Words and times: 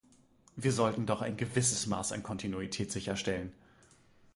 Wir 0.55 0.71
sollten 0.71 1.05
doch 1.05 1.21
ein 1.21 1.37
gewisses 1.37 1.85
Maß 1.85 2.11
an 2.13 2.23
Kontinuität 2.23 2.91
sicherstellen. 2.91 3.53